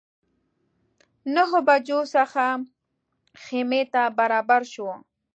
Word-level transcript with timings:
نهه 1.35 1.59
بجو 1.67 1.99
څخه 2.15 2.45
خیمې 3.43 3.83
ته 3.93 4.03
برابر 4.17 4.61
شوو. 4.71 4.95